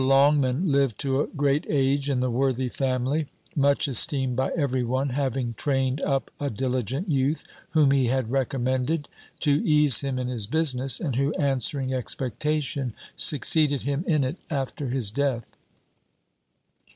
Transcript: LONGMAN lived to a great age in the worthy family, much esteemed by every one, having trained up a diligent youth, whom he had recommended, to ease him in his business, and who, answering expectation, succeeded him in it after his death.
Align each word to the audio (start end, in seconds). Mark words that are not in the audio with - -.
LONGMAN 0.03 0.71
lived 0.71 0.97
to 1.01 1.21
a 1.21 1.27
great 1.27 1.63
age 1.69 2.09
in 2.09 2.21
the 2.21 2.31
worthy 2.31 2.69
family, 2.69 3.27
much 3.55 3.87
esteemed 3.87 4.35
by 4.35 4.49
every 4.55 4.83
one, 4.83 5.09
having 5.09 5.53
trained 5.53 6.01
up 6.01 6.31
a 6.39 6.49
diligent 6.49 7.07
youth, 7.07 7.43
whom 7.73 7.91
he 7.91 8.07
had 8.07 8.31
recommended, 8.31 9.07
to 9.41 9.61
ease 9.63 9.99
him 10.01 10.17
in 10.17 10.27
his 10.27 10.47
business, 10.47 10.99
and 10.99 11.17
who, 11.17 11.31
answering 11.33 11.93
expectation, 11.93 12.95
succeeded 13.15 13.83
him 13.83 14.03
in 14.07 14.23
it 14.23 14.37
after 14.49 14.87
his 14.89 15.11
death. 15.11 15.45